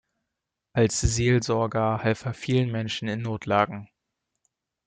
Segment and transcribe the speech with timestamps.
[0.73, 3.87] Als Seelsorger half er vielen Menschen in Notlagen.